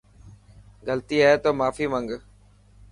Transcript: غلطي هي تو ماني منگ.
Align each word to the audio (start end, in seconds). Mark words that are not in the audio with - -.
غلطي 0.85 1.17
هي 1.25 1.31
تو 1.43 1.49
ماني 1.59 1.85
منگ. 1.93 2.09